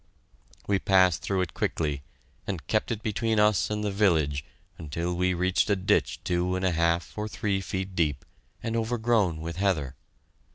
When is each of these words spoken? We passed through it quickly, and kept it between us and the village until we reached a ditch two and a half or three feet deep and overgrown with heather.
We 0.65 0.79
passed 0.79 1.21
through 1.21 1.41
it 1.41 1.53
quickly, 1.53 2.01
and 2.47 2.65
kept 2.65 2.89
it 2.89 3.03
between 3.03 3.39
us 3.39 3.69
and 3.69 3.83
the 3.83 3.91
village 3.91 4.43
until 4.79 5.13
we 5.13 5.35
reached 5.35 5.69
a 5.69 5.75
ditch 5.75 6.19
two 6.23 6.55
and 6.55 6.65
a 6.65 6.71
half 6.71 7.15
or 7.15 7.27
three 7.27 7.61
feet 7.61 7.93
deep 7.93 8.25
and 8.63 8.75
overgrown 8.75 9.41
with 9.41 9.57
heather. 9.57 9.93